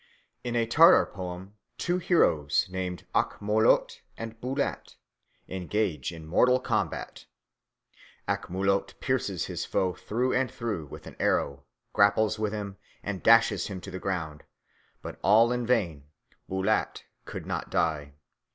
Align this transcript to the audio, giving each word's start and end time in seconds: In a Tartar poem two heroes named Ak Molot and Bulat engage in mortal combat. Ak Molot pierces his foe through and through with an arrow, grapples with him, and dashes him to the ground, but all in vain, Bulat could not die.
In 0.43 0.55
a 0.55 0.65
Tartar 0.65 1.05
poem 1.05 1.53
two 1.77 1.99
heroes 1.99 2.65
named 2.71 3.05
Ak 3.13 3.39
Molot 3.39 4.01
and 4.17 4.41
Bulat 4.41 4.95
engage 5.47 6.11
in 6.11 6.25
mortal 6.25 6.59
combat. 6.59 7.27
Ak 8.27 8.49
Molot 8.49 8.99
pierces 8.99 9.45
his 9.45 9.63
foe 9.63 9.93
through 9.93 10.33
and 10.33 10.49
through 10.49 10.87
with 10.87 11.05
an 11.05 11.15
arrow, 11.19 11.65
grapples 11.93 12.39
with 12.39 12.51
him, 12.51 12.77
and 13.03 13.21
dashes 13.21 13.67
him 13.67 13.79
to 13.81 13.91
the 13.91 13.99
ground, 13.99 14.41
but 15.03 15.19
all 15.21 15.51
in 15.51 15.67
vain, 15.67 16.05
Bulat 16.49 17.03
could 17.25 17.45
not 17.45 17.69
die. 17.69 18.13